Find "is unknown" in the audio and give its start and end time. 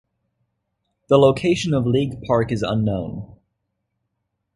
2.51-3.37